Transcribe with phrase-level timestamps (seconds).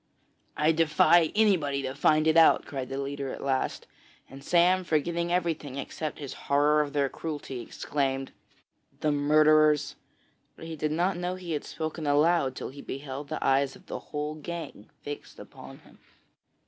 [0.57, 3.85] 'I defy anybody to find it out!' cried the leader at last,
[4.31, 8.31] and Sam, forgetting everything, except his horror of their cruelty, exclaimed:
[9.01, 9.95] 'The murderers!'
[10.55, 13.85] but he did not know he had spoken aloud till he beheld the eyes of
[13.85, 15.99] the whole gang fixed upon him.